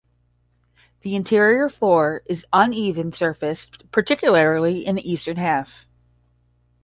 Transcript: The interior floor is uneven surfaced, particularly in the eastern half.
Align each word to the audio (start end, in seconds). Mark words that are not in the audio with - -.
The 1.01 1.15
interior 1.15 1.69
floor 1.69 2.23
is 2.25 2.47
uneven 2.51 3.11
surfaced, 3.11 3.83
particularly 3.91 4.83
in 4.83 4.95
the 4.95 5.07
eastern 5.07 5.37
half. 5.37 5.85